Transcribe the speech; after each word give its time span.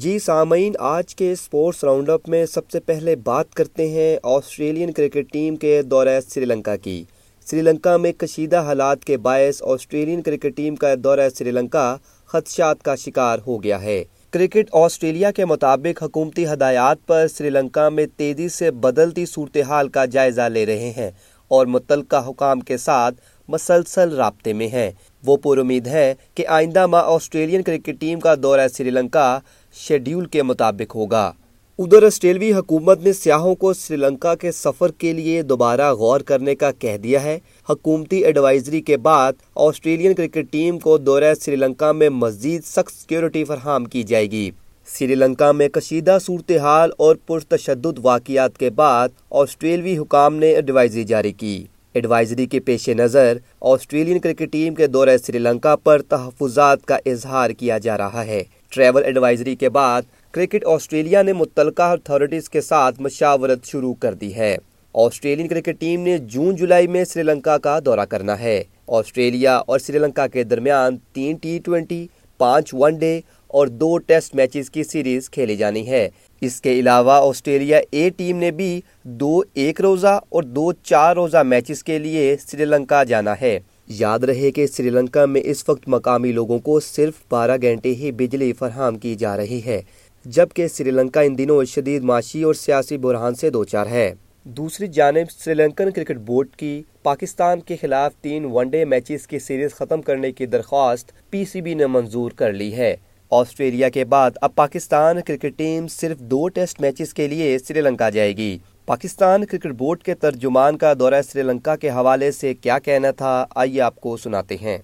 جی 0.00 0.18
سامعین، 0.18 0.72
آج 0.78 1.14
کے 1.14 1.30
اسپورٹس 1.32 1.82
راؤنڈ 1.84 2.10
اپ 2.10 2.28
میں 2.28 2.44
سب 2.46 2.70
سے 2.70 2.80
پہلے 2.80 3.16
بات 3.16 3.54
کرتے 3.54 3.88
ہیں 3.88 4.16
آسٹریلین 4.22 4.92
کرکٹ 4.92 5.32
ٹیم 5.32 5.56
کے 5.56 5.80
دورہ 5.82 6.18
سری 6.28 6.44
لنکا 6.44 6.76
کی۔ 6.76 7.02
سری 7.46 7.62
لنکا 7.62 7.96
میں 7.96 8.12
کشیدہ 8.12 8.60
حالات 8.60 9.04
کے 9.04 9.16
باعث 9.16 9.62
آسٹریلین 9.62 10.22
کرکٹ 10.22 10.56
ٹیم 10.56 10.76
کا 10.76 10.94
دورہ 11.04 11.28
سری 11.38 11.50
لنکا، 11.50 11.96
خدشات 12.30 12.82
کا 12.82 12.94
شکار 12.96 13.38
ہو 13.46 13.62
گیا 13.62 13.82
ہے۔ 13.82 14.02
کرکٹ 14.30 14.70
آسٹریلیا 14.72 15.30
کے 15.30 15.44
مطابق 15.44 16.02
حکومتی 16.02 16.46
ہدایات 16.46 17.06
پر 17.06 17.26
سری 17.28 17.50
لنکا 17.50 17.88
میں 17.88 18.06
تیزی 18.16 18.48
سے 18.48 18.70
بدلتی 18.70 19.26
صورتحال 19.26 19.88
کا 19.88 20.04
جائزہ 20.04 20.48
لے 20.48 20.66
رہے 20.66 20.92
ہیں 20.96 21.10
اور 21.50 21.66
متعلقہ 21.66 22.28
حکام 22.28 22.60
کے 22.60 22.76
ساتھ 22.76 23.20
مسلسل 23.48 24.14
رابطے 24.16 24.52
میں 24.52 24.68
ہیں۔ 24.68 24.90
وہ 25.26 25.36
پر 25.36 25.58
امید 25.58 25.86
ہے 25.86 26.14
کہ 26.34 26.46
آئندہ 26.46 26.86
ماہ 26.86 27.02
آسٹریلین 27.04 27.62
کرکٹ 27.62 28.00
ٹیم 28.00 28.20
کا 28.20 28.34
دورہ 28.42 28.68
سری 28.68 28.90
لنکا 28.90 29.38
شیڈیول 29.74 30.24
کے 30.24 30.42
مطابق 30.42 30.94
ہوگا۔ 30.94 31.32
ادھر 31.78 32.02
آسٹریلوی 32.02 32.52
حکومت 32.52 33.04
نے 33.04 33.12
سیاحوں 33.12 33.54
کو 33.54 33.72
سری 33.72 33.96
لنکا 33.96 34.34
کے 34.34 34.52
سفر 34.52 34.92
کے 34.92 35.12
لیے 35.12 35.42
دوبارہ 35.42 35.92
غور 35.92 36.20
کرنے 36.20 36.54
کا 36.54 36.70
کہہ 36.70 36.96
دیا 36.96 37.22
ہے۔ 37.22 37.38
حکومتی 37.70 38.24
ایڈوائزری 38.24 38.80
کے 38.80 38.96
بعد 38.96 39.32
آسٹریلین 39.54 40.14
کرکٹ 40.14 40.46
ٹیم 40.50 40.78
کو 40.78 40.98
دورہ 40.98 41.34
سری 41.40 41.56
لنکا 41.56 41.92
میں 41.92 42.08
مزید 42.08 42.64
سخت 42.64 43.00
سیکیورٹی 43.00 43.44
فراہم 43.44 43.84
کی 43.84 44.02
جائے 44.02 44.30
گی۔ 44.30 44.50
سری 44.86 45.14
لنکا 45.14 45.52
میں 45.52 45.68
کشیدہ 45.68 46.18
صورتحال 46.26 46.90
اور 46.98 47.16
پرتشدد 47.26 47.98
واقعات 48.02 48.58
کے 48.58 48.70
بعد 48.70 49.08
آسٹریلوی 49.30 49.98
حکام 49.98 50.36
نے 50.36 50.54
ایڈوائزری 50.54 51.04
جاری 51.04 51.32
کی۔ 51.32 51.64
ایڈوائزری 51.94 52.44
کے 52.46 52.60
پیش 52.60 52.88
نظر 52.88 53.38
آسٹریلین 53.60 54.18
کرکٹ 54.18 54.52
ٹیم 54.52 54.74
کے 54.74 54.86
دورہ 54.86 55.16
سری 55.26 55.38
لنکا 55.38 55.74
پر 55.76 56.02
تحفظات 56.02 56.84
کا 56.86 56.98
اظہار 57.06 57.50
کیا 57.50 57.78
جا 57.78 57.96
رہا 57.98 58.24
ہے۔ 58.26 58.42
ٹریول 58.72 59.04
ایڈوائزری 59.04 59.54
کے 59.56 59.68
بعد 59.68 60.02
کرکٹ 60.34 60.64
آسٹریلیا 60.66 61.22
نے 61.22 61.32
متعلقہ 61.32 61.82
اتھارٹیز 61.82 62.48
کے 62.50 62.60
ساتھ 62.60 63.00
مشاورت 63.02 63.64
شروع 63.66 63.94
کر 63.94 64.14
دی 64.14 64.34
ہے۔ 64.36 64.56
آسٹریلین 64.94 65.48
کرکٹ 65.48 65.80
ٹیم 65.80 66.00
نے 66.00 66.16
جون 66.18 66.56
جولائی 66.56 66.86
میں 66.86 67.04
سری 67.04 67.22
لنکا 67.22 67.58
کا 67.58 67.78
دورہ 67.84 68.04
کرنا 68.10 68.38
ہے۔ 68.40 68.62
آسٹریلیا 68.88 69.56
اور 69.56 69.78
سری 69.78 69.98
لنکا 69.98 70.26
کے 70.26 70.44
درمیان 70.44 70.96
تین 71.12 71.36
ٹی 71.36 71.58
ٹوینٹی 71.64 72.06
پانچ 72.40 72.74
ون 72.74 72.98
ڈے 72.98 73.20
اور 73.48 73.66
دو 73.66 73.96
ٹیسٹ 73.98 74.34
میچز 74.34 74.70
کی 74.70 74.84
سیریز 74.84 75.30
کھیلی 75.30 75.56
جانی 75.56 75.88
ہے۔ 75.88 76.08
اس 76.40 76.60
کے 76.60 76.72
علاوہ 76.72 77.12
آسٹریلیا 77.12 77.80
اے 77.90 78.08
ٹیم 78.10 78.36
نے 78.36 78.50
بھی 78.50 78.80
دو 79.02 79.40
ایک 79.54 79.80
روزہ 79.80 80.18
اور 80.28 80.42
دو 80.42 80.72
چار 80.72 81.16
روزہ 81.16 81.42
میچز 81.42 81.82
کے 81.84 81.98
لیے 81.98 82.36
سری 82.46 82.64
لنکا 82.64 83.02
جانا 83.04 83.34
ہے۔ 83.40 83.58
یاد 83.88 84.18
رہے 84.18 84.50
کہ 84.50 84.66
سری 84.66 84.90
لنکا 84.90 85.24
میں 85.26 85.40
اس 85.44 85.68
وقت 85.68 85.88
مقامی 85.88 86.32
لوگوں 86.32 86.58
کو 86.58 86.78
صرف 86.80 87.14
بارہ 87.30 87.56
گھنٹے 87.62 87.94
ہی 87.94 88.12
بجلی 88.12 88.52
فراہم 88.52 88.98
کی 88.98 89.14
جا 89.14 89.36
رہی 89.36 89.60
ہے، 89.66 89.80
جبکہ 90.24 90.68
سری 90.68 90.90
لنکا 90.90 91.20
ان 91.20 91.36
دنوں 91.38 91.64
شدید 91.64 92.02
معاشی 92.02 92.42
اور 92.42 92.54
سیاسی 92.54 92.98
بحران 92.98 93.34
سے 93.34 93.50
دو 93.50 93.64
چار 93.64 93.86
ہے۔ 93.86 94.12
دوسری 94.44 94.86
جانب، 94.86 95.30
سری 95.30 95.54
لنکن 95.54 95.90
کرکٹ 95.90 96.18
بورڈ 96.18 96.48
کی 96.56 96.82
پاکستان 97.02 97.60
کے 97.60 97.76
خلاف 97.80 98.14
تین 98.14 98.44
ون 98.44 98.68
ڈے 98.68 98.84
میچز 98.84 99.26
کی 99.26 99.38
سیریز 99.38 99.74
ختم 99.74 100.02
کرنے 100.02 100.32
کی 100.32 100.46
درخواست 100.46 101.12
پی 101.30 101.44
سی 101.44 101.60
بی 101.60 101.74
نے 101.74 101.86
منظور 101.86 102.30
کر 102.30 102.52
لی 102.52 102.72
ہے۔ 102.72 102.96
آسٹریلیا 103.30 103.88
کے 103.88 104.04
بعد 104.04 104.30
اب 104.42 104.54
پاکستان 104.54 105.20
کرکٹ 105.26 105.56
ٹیم 105.56 105.86
صرف 105.88 106.18
دو 106.30 106.48
ٹیسٹ 106.48 106.80
میچز 106.80 107.12
کے 107.14 107.26
لیے 107.28 107.58
سری 107.58 107.80
لنکا 107.80 108.08
جائے 108.10 108.36
گی۔ 108.36 108.56
پاکستان 108.86 109.44
کرکٹ 109.44 109.72
بورڈ 109.78 110.02
کے 110.02 110.14
ترجمان 110.14 110.78
کا 110.78 110.92
دورہ 110.98 111.20
سری 111.28 111.42
لنکا 111.42 111.76
کے 111.76 111.90
حوالے 111.90 112.30
سے 112.32 112.52
کیا 112.54 112.78
کہنا 112.78 113.10
تھا، 113.10 113.44
آئیے 113.54 113.80
آپ 113.80 114.00
کو 114.00 114.16
سناتے 114.16 114.56
ہیں۔ 114.60 114.76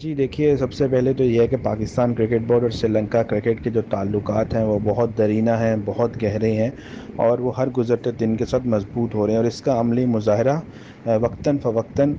جی 0.00 0.14
دیکھیے، 0.14 0.56
سب 0.56 0.72
سے 0.72 0.88
پہلے 0.88 1.12
تو 1.12 1.24
یہ 1.24 1.40
ہے 1.40 1.46
کہ 1.46 1.56
پاکستان 1.62 2.14
کرکٹ 2.14 2.46
بورڈ 2.46 2.62
اور 2.62 2.70
سری 2.70 2.92
لنکا 2.92 3.22
کرکٹ 3.22 3.62
کے 3.64 3.70
جو 3.70 3.82
تعلقات 3.90 4.54
ہیں، 4.54 4.64
وہ 4.64 4.78
بہت 4.84 5.16
درینہ 5.18 5.58
ہیں، 5.60 5.76
بہت 5.84 6.22
گہرے 6.22 6.52
ہیں 6.52 6.70
اور 7.16 7.38
وہ 7.38 7.56
ہر 7.56 7.68
گزرتے 7.78 8.10
دن 8.20 8.36
کے 8.36 8.46
ساتھ 8.46 8.66
مضبوط 8.66 9.14
ہو 9.14 9.26
رہے 9.26 9.32
ہیں 9.32 9.38
اور 9.38 9.46
اس 9.46 9.60
کا 9.62 9.78
عملی 9.80 10.06
مظاہرہ 10.06 10.58
وقتاً 11.20 11.58
فوقتاً 11.58 12.14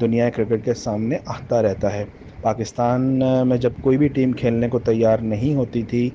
دنیا 0.00 0.30
کرکٹ 0.30 0.64
کے 0.64 0.74
سامنے 0.76 1.18
آتا 1.26 1.62
رہتا 1.62 1.92
ہے۔ 1.92 2.04
پاکستان 2.42 3.02
میں 3.48 3.56
جب 3.56 3.72
کوئی 3.82 3.98
بھی 3.98 4.08
ٹیم 4.08 4.32
کھیلنے 4.32 4.68
کو 4.68 4.78
تیار 4.84 5.18
نہیں 5.22 5.54
ہوتی 5.54 5.82
تھی 5.90 6.08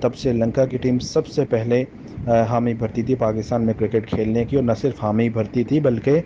تب 0.00 0.16
سری 0.16 0.32
لنکا 0.32 0.64
کی 0.66 0.76
ٹیم 0.78 0.98
سب 1.04 1.26
سے 1.26 1.44
پہلے 1.50 1.82
حامی 2.48 2.74
بھرتی 2.74 3.02
تھی 3.02 3.14
پاکستان 3.14 3.66
میں 3.66 3.74
کرکٹ 3.78 4.08
کھیلنے 4.10 4.44
کی، 4.44 4.56
اور 4.56 4.64
نہ 4.64 4.72
صرف 4.80 5.02
حامی 5.04 5.28
بھرتی 5.36 5.64
تھی 5.64 5.80
بلکہ 5.80 6.20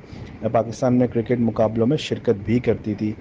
پاکستان 0.53 0.99
میں 0.99 1.07
کرکٹ 1.13 1.41
مقابلوں 1.41 1.87
میں 1.87 1.97
شرکت 1.97 2.45
بھی 2.45 2.59
کرتی 2.61 2.95
تھی۔ 2.99 3.13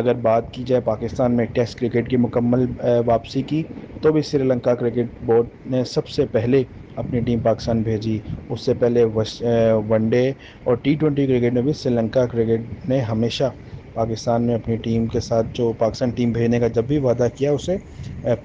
اگر 0.00 0.14
بات 0.22 0.52
کی 0.52 0.62
جائے 0.66 0.80
پاکستان 0.84 1.36
میں 1.36 1.46
ٹیسٹ 1.54 1.80
کرکٹ 1.80 2.10
کی 2.10 2.16
مکمل 2.16 2.64
واپسی 3.06 3.42
کی، 3.42 3.62
تو 4.02 4.12
بھی 4.12 4.22
سری 4.22 4.44
لنکا 4.44 4.74
کرکٹ 4.74 5.24
بورڈ 5.26 5.46
نے 5.70 5.82
سب 5.86 6.08
سے 6.08 6.26
پہلے 6.32 6.62
اپنی 6.96 7.20
ٹیم 7.26 7.40
پاکستان 7.40 7.82
بھیجی۔ 7.82 8.18
اس 8.48 8.60
سے 8.60 8.74
پہلے 8.80 9.04
ون 9.88 10.08
ڈے 10.10 10.28
اور 10.64 10.76
ٹی 10.82 10.94
ٹوینٹی 11.00 11.26
کرکٹ 11.26 11.54
میں 11.54 11.62
بھی 11.62 11.72
سری 11.72 11.94
لنکا 11.94 12.24
کرکٹ 12.26 12.88
نے 12.88 13.00
ہمیشہ 13.02 13.50
پاکستان 13.94 14.46
نے 14.46 14.54
اپنی 14.54 14.76
ٹیم 14.84 15.06
کے 15.12 15.20
ساتھ 15.20 15.46
جو 15.54 15.72
پاکستان 15.78 16.10
ٹیم 16.16 16.32
بھیجنے 16.32 16.60
کا 16.60 16.68
جب 16.74 16.84
بھی 16.86 16.98
وعدہ 17.06 17.26
کیا، 17.36 17.52
اسے 17.52 17.76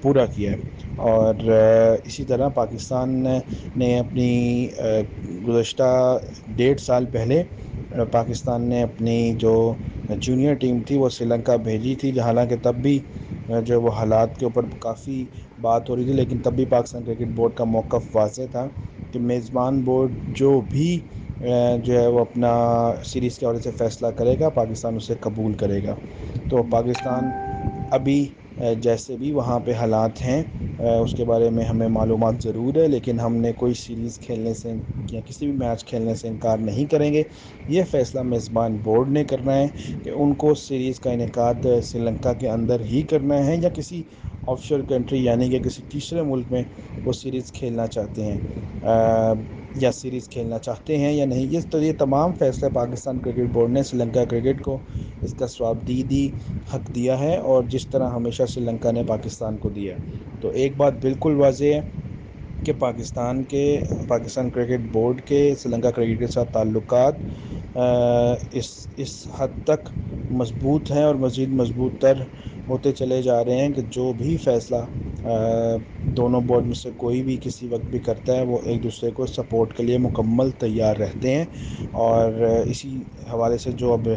پورا 0.02 0.24
کیا 0.34 0.52
ہے۔ 0.52 0.56
اور 1.06 1.34
اسی 2.04 2.24
طرح 2.24 2.48
پاکستان 2.54 3.22
نے 3.78 3.98
اپنی 3.98 4.68
گزشتہ 5.46 5.88
ڈیڑھ 6.56 6.80
سال 6.80 7.06
پہلے 7.12 7.42
پاکستان 8.12 8.68
نے 8.68 8.82
اپنی 8.82 9.18
جو 9.40 9.52
جونیئر 10.08 10.54
ٹیم 10.60 10.80
تھی، 10.86 10.96
وہ 10.98 11.08
سری 11.08 11.26
لنکا 11.28 11.56
بھیجی 11.66 11.94
تھی، 12.00 12.18
حالانکہ 12.20 12.56
تب 12.62 12.76
بھی 12.82 12.98
جو 13.66 13.80
وہ 13.82 13.90
حالات 13.96 14.36
کے 14.38 14.44
اوپر 14.44 14.64
کافی 14.80 15.24
بات 15.58 15.88
ہو 15.88 15.96
رہی 15.96 16.04
تھی، 16.04 16.12
لیکن 16.12 16.38
تب 16.44 16.52
بھی 16.56 16.64
پاکستان 16.76 17.04
کرکٹ 17.04 17.28
بورڈ 17.36 17.54
کا 17.56 17.64
موقف 17.66 18.14
واضح 18.16 18.42
تھا 18.52 18.68
کہ 19.12 19.18
میزبان 19.20 19.82
بورڈ 19.84 20.12
جو 20.38 20.60
بھی 20.70 20.88
جو 21.40 21.98
ہے 22.00 22.06
وہ 22.06 22.20
اپنا 22.20 22.50
سیریز 23.04 23.38
کے 23.38 23.46
حوالے 23.46 23.60
سے 23.60 23.70
فیصلہ 23.78 24.06
کرے 24.18 24.38
گا، 24.40 24.48
پاکستان 24.50 24.96
اسے 24.96 25.14
قبول 25.20 25.54
کرے 25.62 25.82
گا۔ 25.84 25.94
تو 26.50 26.62
پاکستان 26.70 27.30
ابھی 27.92 28.18
جیسے 28.82 29.16
بھی 29.16 29.32
وہاں 29.32 29.58
پہ 29.60 29.72
حالات 29.74 30.22
ہیں 30.24 30.42
اس 31.02 31.14
کے 31.14 31.24
بارے 31.24 31.48
میں 31.50 31.64
ہمیں 31.64 31.88
معلومات 31.88 32.42
ضرور 32.42 32.74
ہے، 32.76 32.86
لیکن 32.88 33.20
ہم 33.20 33.36
نے 33.36 33.52
کوئی 33.60 33.74
سیریز 33.76 34.18
کھیلنے 34.20 34.54
سے 34.54 34.72
یا 35.10 35.20
کسی 35.26 35.46
بھی 35.46 35.56
میچ 35.58 35.84
کھیلنے 35.86 36.14
سے 36.14 36.28
انکار 36.28 36.58
نہیں 36.58 36.86
کریں 36.90 37.12
گے۔ 37.12 37.22
یہ 37.68 37.84
فیصلہ 37.90 38.22
میزبان 38.24 38.76
بورڈ 38.84 39.08
نے 39.12 39.24
کرنا 39.24 39.54
ہے 39.56 39.66
کہ 40.04 40.10
ان 40.12 40.34
کو 40.42 40.54
سیریز 40.56 41.00
کا 41.00 41.10
انعقاد 41.10 41.54
سری 41.84 42.00
لنکا 42.00 42.32
کے 42.40 42.48
اندر 42.50 42.80
ہی 42.90 43.02
کرنا 43.10 43.44
ہے، 43.46 43.56
یا 43.56 43.68
کسی 43.76 44.02
آف 44.46 44.62
شور 44.62 44.80
کنٹری 44.88 45.24
یعنی 45.24 45.48
کہ 45.50 45.58
کسی 45.60 45.82
تیسرے 45.90 46.22
ملک 46.22 46.50
میں 46.50 46.62
وہ 47.04 47.12
سیریز 47.12 47.52
کھیلنا 47.52 47.86
چاہتے 47.88 48.24
ہیں۔ 48.24 48.38
یا 49.76 49.90
سیریز 49.92 50.28
کھیلنا 50.28 50.58
چاہتے 50.58 50.96
ہیں 50.98 51.12
یا 51.12 51.24
نہیں 51.26 51.46
یہ 51.50 51.60
تو 51.70 51.82
یہ 51.82 51.92
تمام 51.98 52.32
فیصلے 52.38 52.68
پاکستان 52.74 53.18
کرکٹ 53.18 53.50
بورڈ 53.52 53.70
نے 53.70 53.82
سری 53.82 53.98
لنکا 53.98 54.24
کرکٹ 54.24 54.62
کو 54.62 54.78
اس 55.22 55.34
کا 55.34 55.46
سواب 55.48 55.86
دی 55.88 56.02
دی، 56.02 56.26
حق 56.74 56.94
دیا 56.94 57.18
ہے 57.18 57.36
اور 57.44 57.62
جس 57.68 57.86
طرح 57.86 58.10
ہمیشہ 58.10 58.42
سری 58.48 58.64
لنکا 58.64 58.90
نے 58.90 59.02
پاکستان 59.06 59.56
کو 59.56 59.68
دیا۔ 59.70 59.96
تو 60.40 60.50
ایک 60.54 60.76
بات 60.76 60.94
بالکل 61.00 61.34
واضح 61.36 61.74
ہے 61.74 61.80
کہ 62.64 62.72
پاکستان 62.78 63.42
کے، 63.44 63.64
پاکستان 64.08 64.50
کرکٹ 64.50 64.90
بورڈ 64.92 65.20
کے، 65.22 65.40
سری 65.58 65.72
لنکا 65.72 65.90
کرکٹ 65.90 66.18
کے 66.18 66.26
ساتھ 66.26 66.52
تعلقات 66.52 67.14
اس 68.52 68.68
اس 68.96 69.12
حد 69.38 69.64
تک 69.64 69.88
مضبوط 70.32 70.90
ہیں 70.90 71.02
اور 71.04 71.14
مزید 71.16 71.48
مضبوط 71.52 72.00
تر 72.00 72.22
ہوتے 72.68 72.92
چلے 72.92 73.20
جا 73.22 73.44
رہے 73.44 73.60
ہیں 73.60 73.72
کہ 73.72 73.82
جو 73.90 74.12
بھی 74.12 74.36
فیصلہ 74.44 74.76
دونوں 76.16 76.40
بورڈ 76.40 76.66
میں 76.66 76.74
سے 76.74 76.90
کوئی 76.96 77.22
بھی 77.22 77.36
کسی 77.42 77.68
وقت 77.68 77.84
بھی 77.84 77.98
کرتا 77.98 78.36
ہے، 78.36 78.44
وہ 78.44 78.58
ایک 78.64 78.82
دوسرے 78.82 79.10
کو 79.10 79.26
سپورٹ 79.26 79.76
کے 79.76 79.82
لیے 79.82 79.98
مکمل 79.98 80.50
تیار 80.58 80.96
رہتے 80.96 81.34
ہیں۔ 81.34 81.44
اور 81.92 82.32
اسی 82.66 82.96
حوالے 83.32 83.58
سے 83.58 83.72
جو 83.72 83.92
اب 83.92 84.08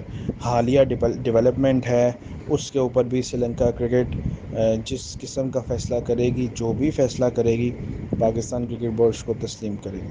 حالیہ 0.45 0.83
ڈیولپمنٹ 0.83 1.87
ہے، 1.87 2.11
اس 2.47 2.71
کے 2.71 2.79
اوپر 2.79 3.03
بھی 3.03 3.21
سری 3.21 3.39
لنکا 3.39 3.71
کرکٹ 3.71 4.15
جس 4.85 5.17
قسم 5.21 5.49
کا 5.49 5.61
فیصلہ 5.67 5.99
کرے 6.05 6.29
گی، 6.35 6.47
جو 6.55 6.71
بھی 6.73 6.91
فیصلہ 6.91 7.25
کرے 7.35 7.57
گی، 7.57 7.71
پاکستان 8.19 8.65
کرکٹ 8.65 8.95
بورڈ 8.95 9.13
اس 9.15 9.23
کو 9.23 9.33
تسلیم 9.41 9.75
کرے 9.83 9.97
گی۔ 9.97 10.07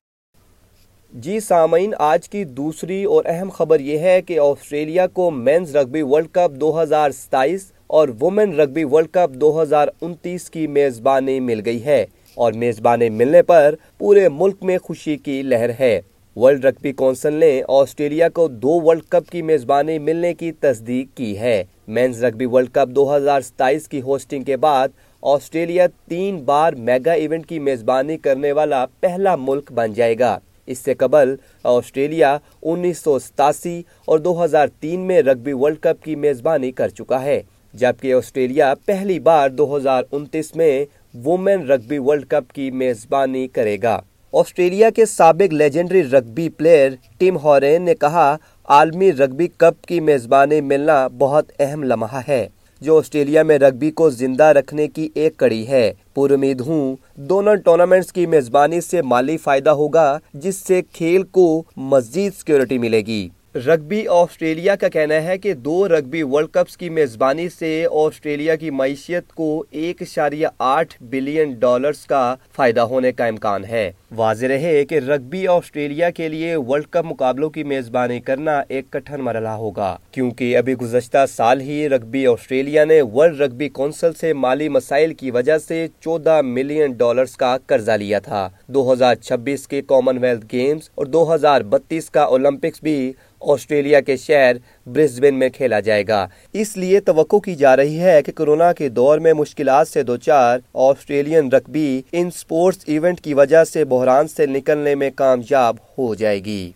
جی 1.13 1.39
سامعین، 1.41 1.95
آج 1.99 2.29
کی 2.29 2.45
دوسری 2.45 3.03
اور 3.05 3.25
اہم 3.27 3.51
خبر 3.51 3.81
یہ 3.81 3.99
ہے 3.99 4.21
کہ 4.23 4.39
آسٹریلیا 4.39 5.07
کو 5.07 5.31
مینز 5.31 5.77
رگبی 5.77 6.03
ورلڈ 6.03 6.29
کپ 6.33 6.61
دو 6.61 6.71
ہزار 6.83 7.11
ستائیس 7.11 7.71
اور 7.89 8.09
وومن 8.21 8.53
رگبی 8.55 8.85
ورلڈ 8.85 9.09
کپ 9.11 9.35
دو 9.35 9.63
ہزار 9.63 9.89
انتیس 10.01 10.51
کی 10.51 10.67
میزبانی 10.67 11.41
مل 11.41 11.61
گئی 11.65 11.85
ہے 11.85 12.07
اور 12.35 12.53
میزبانی 12.53 13.09
ملنے 13.11 13.43
پر 13.43 13.75
پورے 13.99 14.29
ملک 14.29 14.57
میں 14.63 14.79
خوشی 14.79 15.17
کی 15.17 15.43
لہر 15.43 15.71
ہے۔ 15.81 16.01
ورلڈ 16.37 16.65
رگبی 16.65 16.93
کونسل 16.93 17.33
نے 17.33 17.63
آسٹریلیا 17.69 18.29
کو 18.29 18.49
دو 18.49 18.81
ورلڈ 18.81 19.03
کپ 19.09 19.31
کی 19.31 19.43
میزبانی 19.43 19.99
ملنے 19.99 20.35
کی 20.35 20.53
تصدیق 20.53 21.17
کی 21.17 21.39
ہے۔ 21.39 21.65
مینز 21.89 22.25
رگبی 22.25 22.47
ورلڈ 22.47 22.69
کپ 22.73 22.95
دو 22.97 23.17
ہزار 23.17 23.41
ستائیس 23.41 23.89
کی 23.89 24.01
ہوسٹنگ 24.01 24.45
کے 24.45 24.57
بعد 24.57 24.89
آسٹریلیا 25.23 25.87
تین 26.09 26.45
بار 26.45 26.73
میگا 26.73 27.13
ایونٹ 27.13 27.47
کی 27.47 27.59
میزبانی 27.59 28.17
کرنے 28.17 28.53
والا 28.53 28.87
پہلا 29.01 29.37
ملک 29.37 29.73
بن 29.73 29.93
جائے 29.93 30.19
گا۔ 30.19 30.39
اس 30.67 30.79
سے 30.79 30.95
قبل 30.95 31.35
آسٹریلیا 31.65 32.39
انیس 32.63 32.99
سو 32.99 33.19
ستاسی 33.19 33.83
اور 34.05 34.19
دو 34.19 34.45
ہزار 34.45 34.67
تین 34.81 35.01
میں 35.01 35.23
رگبی 35.23 35.53
ورلڈ 35.53 35.79
کپ 35.81 36.05
کی 36.05 36.17
میزبانی 36.17 36.73
کر 36.73 36.89
چکا 36.89 37.25
ہے۔ 37.25 37.43
جبکہ 37.75 38.15
آسٹریلیا 38.15 38.73
پہلی 38.87 39.19
بار 39.21 39.49
دو 39.51 39.77
ہزار 39.77 40.03
انتیس 40.13 40.55
میں 40.57 40.85
وومن 41.25 41.67
رگبی 41.67 41.99
ورلڈ 41.99 42.27
کپ 42.27 42.53
کی 42.53 42.71
میزبانی 42.71 43.47
کرے 43.49 43.77
گا۔ 43.83 44.01
آسٹریلیا 44.33 44.91
کے 44.91 45.07
سابق 45.07 45.55
legendary 45.55 46.03
rugby 46.03 46.49
player 46.49 46.91
Tim 47.19 47.37
Horan 47.37 47.83
نے 47.83 47.95
کہا، 47.95 48.37
عالمی 48.65 49.13
رگبی 49.13 49.47
کپ 49.57 49.87
کی 49.87 50.01
میزبانی 50.01 50.61
ملنا 50.61 51.07
بہت 51.09 51.53
اہم 51.59 51.83
لمحہ 51.83 52.21
ہے، 52.29 52.47
جو 52.83 52.99
آسٹریلیا 52.99 53.43
میں 53.43 53.59
رگبی 53.59 53.91
کو 53.91 54.11
زندہ 54.11 54.45
رکھنے 54.45 54.89
کی 54.89 55.09
ایک 55.15 55.37
کڑی 55.37 55.67
ہے۔ 55.69 55.93
پور 56.15 56.31
امید 56.31 56.61
ہوں 56.61 56.97
دونوں 57.17 57.55
ٹورنامنٹس 57.55 58.13
کی 58.13 58.27
میزبانی 58.27 58.81
سے 58.81 59.03
مالی 59.03 59.37
فائدہ 59.37 59.71
ہوگا، 59.71 60.19
جس 60.35 60.57
سے 60.57 60.81
کھیل 60.93 61.23
کو 61.23 61.63
مزید 61.77 62.33
سیکیورٹی 62.39 62.79
ملے 62.79 63.01
گی۔ 63.01 63.29
رگبی 63.55 64.07
آسٹریلیا 64.09 64.75
کا 64.77 64.89
کہنا 64.89 65.15
ہے 65.15 65.37
کہ 65.39 65.53
دو 65.55 65.89
رگبی 65.89 66.23
ورلڈ 66.23 66.49
کپس 66.51 66.77
کی 66.77 66.89
میزبانی 66.89 67.49
سے 67.49 67.87
آسٹریلیا 67.91 68.57
کی 68.57 68.71
معیشت 68.71 69.33
کو 69.35 69.65
ایک 69.71 70.03
اشاریہ 70.03 70.47
آٹھ 70.59 70.95
بلین 71.01 71.53
ڈالرز 71.53 72.05
کا 72.07 72.35
فائدہ 72.57 72.81
ہونے 72.81 73.13
کا 73.13 73.27
امکان 73.27 73.65
ہے۔ 73.65 73.91
واضح 74.17 74.47
رہے 74.47 74.85
کہ 74.85 74.95
رگبی 74.95 75.47
آسٹریلیا 75.47 76.11
کے 76.11 76.29
لیے 76.29 76.57
ورلڈ 76.57 76.85
کپ 76.91 77.05
مقابلوں 77.05 77.51
کی 77.51 77.65
میزبانی 77.65 78.21
کرنا 78.21 78.63
ایک 78.69 78.91
کٹھن 78.91 79.21
مرحلہ 79.21 79.49
ہوگا۔ 79.49 79.97
کیونکہ 80.11 80.57
ابھی 80.57 80.75
گزشتہ 80.75 81.25
سال 81.37 81.61
ہی 81.61 81.89
رگبی 81.89 82.27
آسٹریلیا 82.27 82.85
نے 82.85 83.03
ورلڈ 83.03 83.41
رگبی 83.41 83.69
کونسل 83.69 84.13
سے 84.13 84.33
مالی 84.33 84.69
مسائل 84.69 85.15
کی 85.15 85.31
وجہ 85.31 85.59
سے 85.59 85.87
چودہ 86.01 86.41
ملین 86.45 86.93
ڈالرز 86.93 87.37
کا 87.37 87.57
قرضہ 87.67 87.93
لیا 87.93 88.19
تھا۔ 88.19 88.49
دو 88.67 88.93
ہزار 88.93 89.15
چھبیس 89.15 89.69
کے 89.69 89.83
کامن 89.83 90.19
ویلتھ 90.19 90.47
گیمز 90.53 90.91
اور 90.95 91.07
دو 91.07 91.35
ہزار 91.35 91.61
بتیس 91.61 92.11
کا 92.11 92.23
اولمپکس 92.23 92.83
بھی 92.83 93.13
آسٹریلیا 93.41 94.01
کے 94.01 94.17
شہر 94.17 94.57
برسبن 94.87 95.35
میں 95.35 95.49
کھیلا 95.49 95.81
جائے 95.81 96.05
گا۔ 96.09 96.27
اس 96.53 96.77
لیے 96.77 97.01
توقع 97.01 97.37
کی 97.37 97.55
جا 97.55 97.77
رہی 97.77 98.01
ہے 98.01 98.23
کہ 98.23 98.33
کرونا 98.33 98.73
کے 98.73 98.89
دور 98.89 99.19
میں 99.19 99.33
مشکلات 99.33 99.89
سے 99.89 100.03
دوچار 100.03 100.59
آسٹریلین 100.75 101.49
رگبی 101.53 102.03
ان 102.13 102.31
سپورٹس 102.31 102.79
ایونٹ 102.87 103.21
کی 103.21 103.35
وجہ 103.35 103.65
سے 103.65 103.85
بحران 103.99 104.29
سے 104.29 104.47
نکلنے 104.47 104.95
میں 104.95 105.11
کامیاب 105.17 105.77
ہو 105.99 106.15
جائے 106.15 106.45
گی۔ 106.45 106.73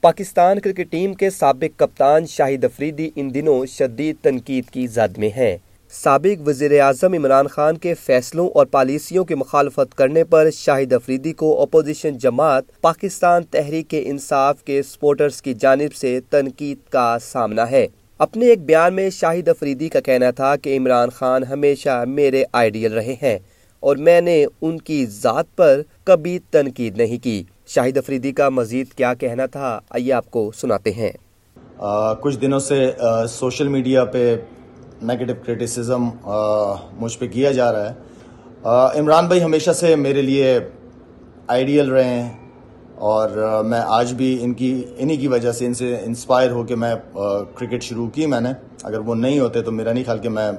پاکستان 0.00 0.60
کرکٹ 0.60 0.90
ٹیم 0.90 1.14
کے 1.14 1.30
سابق 1.30 1.78
کپتان 1.78 2.26
شاہد 2.26 2.64
افریدی 2.64 3.10
ان 3.16 3.34
دنوں 3.34 3.66
شدید 3.66 4.16
تنقید 4.22 4.64
کی 4.70 4.86
زد 4.86 5.18
میں 5.18 5.28
ہیں۔ 5.36 5.56
سابق 5.90 6.48
وزیر 6.48 6.80
اعظم 6.80 7.12
عمران 7.12 7.46
خان 7.46 7.76
کے 7.76 7.94
فیصلوں 7.94 8.48
اور 8.48 8.66
پالیسیوں 8.66 9.24
کی 9.24 9.34
مخالفت 9.34 9.94
کرنے 9.94 10.24
پر 10.24 10.50
شاہد 10.50 10.92
افریدی 10.92 11.32
کو 11.32 11.62
اپوزیشن 11.62 12.18
جماعت 12.18 12.80
پاکستان 12.80 13.42
تحریک 13.42 13.86
انصاف 13.90 14.62
کے 14.62 14.82
سپورٹرز 14.82 15.42
کی 15.42 15.54
جانب 15.54 15.94
سے 15.94 16.20
تنقید 16.30 16.78
کا 16.90 17.18
سامنا 17.22 17.70
ہے۔ 17.70 17.86
اپنے 18.18 18.46
ایک 18.46 18.64
بیان 18.64 18.94
میں 18.94 19.10
شاہد 19.10 19.48
افریدی 19.48 19.88
کا 19.88 20.00
کہنا 20.00 20.30
تھا 20.30 20.56
کہ 20.56 20.78
عمران 20.78 21.08
خان 21.10 21.44
ہمیشہ 21.44 22.04
میرے 22.06 22.44
آئیڈیل 22.52 22.92
رہے 22.92 23.14
ہیں۔ 23.22 23.38
اور 23.84 23.96
میں 23.96 24.20
نے 24.20 24.44
ان 24.62 24.78
کی 24.78 25.04
ذات 25.06 25.56
پر 25.56 25.80
کبھی 26.04 26.38
تنقید 26.50 26.96
نہیں 26.98 27.18
کی۔ 27.24 27.42
شاہد 27.66 27.96
افریدی 27.96 28.32
کا 28.32 28.48
مزید 28.48 28.92
کیا 28.96 29.12
کہنا 29.14 29.46
تھا، 29.46 29.78
آئیے 29.90 30.12
آپ 30.12 30.30
کو 30.30 30.50
سناتے 30.54 30.90
ہیں۔ 30.90 31.12
کچھ 32.22 32.38
دنوں 32.38 32.58
سے 32.58 32.90
سوشل 33.28 33.68
میڈیا 33.68 34.04
پہ 34.04 34.36
نیگیٹو 35.02 35.32
کرٹیسزم 35.46 36.08
مجھ 37.00 37.18
پہ 37.18 37.26
کیا 37.28 37.52
جا 37.52 37.72
رہا 37.72 37.90
ہے۔ 37.90 38.98
عمران 39.00 39.26
بھائی 39.26 39.42
ہمیشہ 39.42 39.70
سے 39.70 39.94
میرے 39.96 40.22
لیے 40.22 40.58
آئیڈیل 41.46 41.90
رہے 41.90 42.04
ہیں 42.04 42.32
اور 43.10 43.62
میں 43.64 43.80
آج 43.86 44.12
بھی 44.14 44.36
ان 44.42 44.52
کی، 44.54 44.82
انہی 44.98 45.16
کی 45.16 45.28
وجہ 45.28 45.52
سے 45.52 45.66
ان 45.66 45.74
سے 45.74 45.96
انسپائر 46.04 46.50
ہو 46.50 46.62
کے 46.64 46.76
میں 46.76 46.94
کرکٹ 47.58 47.82
شروع 47.82 48.08
کی 48.14 48.26
میں 48.26 48.40
نے۔ 48.40 48.52
اگر 48.82 48.98
وہ 48.98 49.14
نہیں 49.14 49.38
ہوتے 49.40 49.62
تو 49.62 49.72
میرا 49.72 49.92
نہیں 49.92 50.04
خیال 50.04 50.18
کہ 50.18 50.28
میں 50.28 50.50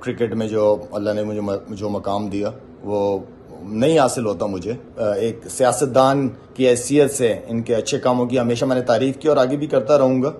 کرکٹ 0.00 0.34
میں 0.34 0.46
جو 0.48 0.76
اللہ 0.92 1.12
نے 1.12 1.22
مجھے 1.24 1.40
جو 1.70 1.88
مقام 1.88 2.26
دیا، 2.28 2.50
وہ 2.84 3.18
نہیں 3.62 3.98
حاصل 3.98 4.26
ہوتا 4.26 4.46
مجھے۔ 4.46 4.72
ایک 5.16 5.40
سیاستدان 5.50 6.28
کی 6.54 6.68
حیثیت 6.68 7.10
سے 7.10 7.32
ان 7.48 7.62
کے 7.62 7.74
اچھے 7.74 7.98
کاموں 7.98 8.26
کی 8.26 8.38
ہمیشہ 8.38 8.64
میں 8.64 8.76
نے 8.76 8.82
تعریف 8.82 9.16
کی 9.18 9.28
اور 9.28 9.36
آگے 9.36 9.56
بھی 9.56 9.66
کرتا 9.66 9.98
رہوں 9.98 10.22
گا۔ 10.22 10.32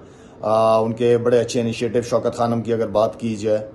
ان 0.78 0.92
کے 0.92 1.16
بڑے 1.18 1.38
اچھے 1.40 1.60
انیشیٹو 1.60 2.00
شوکت 2.02 2.36
خانم 2.36 2.62
کی 2.62 2.72
اگر 2.72 2.86
بات 2.88 3.18
کی 3.20 3.34
جائے، 3.36 3.66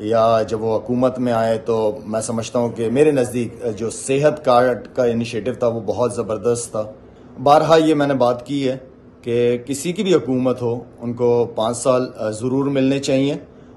یا 0.00 0.42
جب 0.48 0.62
وہ 0.62 0.76
حکومت 0.76 1.18
میں 1.18 1.32
آئے 1.32 1.58
تو 1.58 1.76
میں 2.06 2.20
سمجھتا 2.20 2.58
ہوں 2.58 2.68
کہ 2.68 2.90
میرے 2.90 3.10
نزدیک 3.10 3.64
جو 3.76 3.90
صحت 3.90 4.44
کارڈ 4.44 4.86
کا 4.94 5.04
انیشیٹو 5.04 5.52
تھا 5.58 5.66
وہ 5.66 5.80
بہت 5.86 6.14
زبردست 6.14 6.70
تھا۔ 6.70 6.82
بارہا 7.42 7.76
یہ 7.76 7.94
میں 7.94 8.06
نے 8.06 8.14
بات 8.14 8.46
کی 8.46 8.68
ہے 8.68 8.76
کہ 9.22 9.58
کسی 9.66 9.92
کی 9.92 10.02
بھی 10.02 10.14
حکومت 10.14 10.62
ہو، 10.62 10.78
ان 11.00 11.12
کو 11.12 11.46
پانچ 11.54 11.76
سال 11.76 12.08
ضرور 12.40 12.64
ملنے 12.70 12.98
چاہیے۔ 12.98 13.34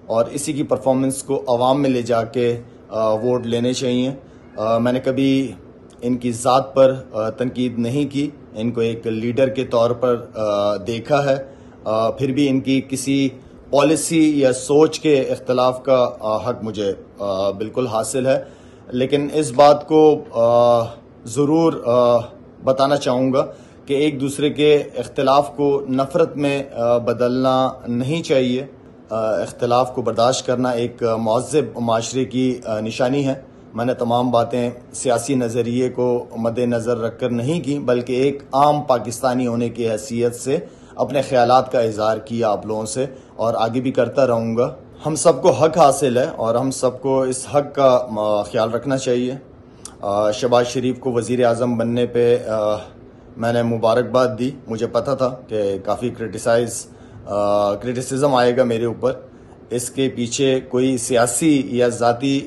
اور 0.08 0.26
اسی 0.26 0.54
کی 0.54 0.64
پرفارمنس 0.64 1.24
کو 1.24 1.44
عوام 1.48 1.82
میں 1.82 1.90
لے 1.90 2.02
جا 2.02 2.24
کے 2.24 2.62
ووٹ 2.92 3.46
لینے 3.46 3.74
چاہیے۔ 3.74 4.12
میں 4.80 4.92
نے 4.92 5.00
کبھی 5.00 5.52
ان 6.02 6.18
کی 6.18 6.32
ذات 6.32 6.76
پر 6.76 6.94
تنقید 7.38 7.80
نہیں 7.80 8.14
کی۔ 8.14 8.30
ان 8.56 8.72
کو 8.72 8.82
ایک 8.82 9.08
لیڈر 9.08 9.50
کے 9.50 9.64
طور 9.66 9.92
پر 9.92 10.16
دیکھا 10.88 11.26
ہے۔ 11.26 11.36
پھر 12.18 12.32
بھی 12.32 12.50
ان 12.50 12.60
کی 12.60 12.82
کسی 12.90 13.30
پالیسی 13.70 14.40
یا 14.40 14.54
سوچ 14.54 15.00
کے 15.00 15.20
اختلاف 15.22 15.84
کا 15.84 16.10
حق 16.46 16.64
مجھے 16.64 16.94
بالکل 17.58 17.88
حاصل 17.88 18.28
ہے۔ 18.28 18.44
لیکن 18.92 19.28
اس 19.34 19.52
بات 19.52 19.88
کو 19.88 20.02
ضرور 21.26 21.74
بتانا 22.64 22.98
چاہوں 22.98 23.34
گا 23.34 23.46
کہ 23.86 23.94
ایک 23.94 24.22
دوسرے 24.22 24.50
کے 24.50 24.76
اختلاف 24.76 25.56
کو 25.56 25.82
نفرت 25.90 26.38
میں 26.38 26.64
بدلنا 27.06 27.70
نہیں 27.88 28.24
چاہیے۔ 28.24 28.66
اختلاف 29.10 29.94
کو 29.96 30.02
برداشت 30.02 30.46
کرنا 30.46 30.70
ایک 30.70 31.04
معذب 31.04 31.80
معاشرے 31.80 32.26
کی 32.26 32.60
نشانی 32.82 33.28
ہے۔ 33.28 33.34
میں 33.74 33.86
نے 33.86 33.94
تمام 33.94 34.32
باتیں 34.32 34.70
سیاسی 34.94 35.36
نظریے 35.36 35.90
کو 35.90 36.26
مد 36.36 36.58
نظر 36.58 36.98
رکھ 36.98 37.20
کر 37.20 37.30
نہیں 37.30 37.62
کی، 37.62 37.78
بلکہ 37.80 38.14
ایک 38.14 38.44
عام 38.54 38.82
پاکستانی 38.82 39.48
ہونے 39.48 39.70
کی 39.70 39.90
حیثیت 39.90 40.36
سے 40.36 40.58
اپنے 40.96 41.22
خیالات 41.22 41.72
کا 41.72 41.80
اظہار 41.80 42.18
کیا 42.18 42.50
آپ 42.50 42.66
لوگوں 42.66 42.86
سے 42.86 43.06
اور 43.36 43.54
آگے 43.58 43.82
بھی 43.82 43.92
کرتا 43.92 44.28
رہوں 44.28 44.56
گا۔ 44.58 44.74
ہم 45.06 45.16
سب 45.16 45.42
کو 45.42 45.52
حق 45.52 45.78
حاصل 45.78 46.18
ہے 46.18 46.28
اور 46.36 46.56
ہم 46.56 46.72
سب 46.72 47.02
کو 47.02 47.22
اس 47.22 47.46
حق 47.56 47.76
کا 47.76 48.44
خیال 48.52 48.72
رکھنا 48.74 48.98
چاہیے۔ 48.98 49.36
شباز 50.34 50.68
شریف 50.68 51.00
کو 51.00 51.12
وزیر 51.12 51.46
اعظم 51.46 51.78
بننے 51.78 52.06
پہ 52.06 52.38
میں 53.38 53.54
نے 53.54 53.64
مبارکباد 53.64 54.28
دی۔ 54.40 54.52
مجھے 54.68 54.88
پتہ 54.88 55.12
تھا 55.18 55.36
کہ 55.48 55.78
کافی 55.86 56.10
کرٹیسائز 56.10 56.86
کرٹیسزم 57.82 58.36
آئے 58.36 58.56
گا 58.58 58.64
میرے 58.64 58.86
اوپر۔ 58.86 59.14
اس 59.70 59.90
کے 59.90 60.08
پیچھے 60.16 60.60
کوئی 60.70 60.98
سیاسی 60.98 61.62
یا 61.78 61.88
ذاتی 61.88 62.40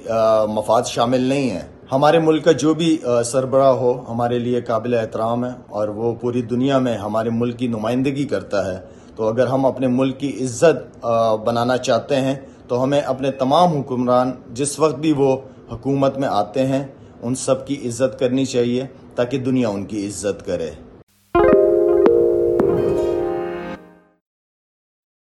مفاد 0.49 0.83
شامل 0.87 1.21
نہیں 1.21 1.50
ہیں 1.50 1.66
ہمارے 1.93 2.19
ملک 2.19 2.45
کا 2.45 2.52
جو 2.52 2.73
بھی 2.75 2.97
سربراہ 3.25 3.73
ہو، 3.73 3.93
ہمارے 4.09 4.38
لیے 4.38 4.61
قابل 4.61 4.95
احترام 4.95 5.45
ہے 5.45 5.50
اور 5.69 5.88
وہ 5.88 6.14
پوری 6.21 6.43
دنیا 6.43 6.78
میں 6.78 6.97
ہمارے 6.99 7.31
ملک 7.31 7.59
کی 7.59 7.66
نمائندگی 7.66 8.25
کرتا 8.25 8.64
ہے۔ 8.66 8.78
تو 9.16 9.28
اگر 9.28 9.47
ہم 9.47 9.66
اپنے 9.66 9.87
ملک 9.87 10.19
کی 10.19 10.31
عزت 10.40 11.07
بنانا 11.47 11.76
چاہتے 11.76 12.16
ہیں، 12.16 12.35
تو 12.69 12.83
ہمیں 12.83 13.00
اپنے 13.00 13.31
تمام 13.31 13.76
حکمران 13.76 14.31
جس 14.55 14.78
وقت 14.78 14.99
بھی 14.99 15.12
وہ 15.16 15.37
حکومت 15.73 16.19
میں 16.19 16.28
آتے 16.28 16.66
ہیں، 16.66 16.87
ان 17.23 17.35
سب 17.35 17.66
کی 17.66 17.76
عزت 17.88 18.19
کرنی 18.19 18.45
چاہیے 18.45 18.87
تاکہ 19.14 19.38
دنیا 19.38 19.69
ان 19.69 19.85
کی 19.85 20.07
عزت 20.07 20.47
کرے۔ 20.47 20.71